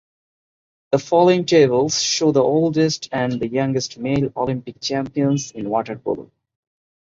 The 0.93 0.97
following 0.97 1.45
tables 1.45 2.01
show 2.01 2.31
the 2.31 2.41
oldest 2.41 3.07
and 3.11 3.39
youngest 3.39 3.99
male 3.99 4.31
Olympic 4.35 4.79
champions 4.81 5.51
in 5.51 5.69
water 5.69 5.95
polo. 5.95 6.31